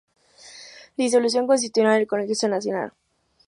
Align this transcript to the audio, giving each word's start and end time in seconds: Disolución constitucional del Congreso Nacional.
Disolución 0.97 1.45
constitucional 1.45 1.99
del 1.99 2.07
Congreso 2.07 2.47
Nacional. 2.47 2.91